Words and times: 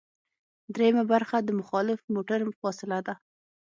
دریمه 0.73 1.03
برخه 1.11 1.37
د 1.43 1.49
مخالف 1.59 1.99
موټر 2.13 2.39
فاصله 2.61 2.99
ده 3.07 3.13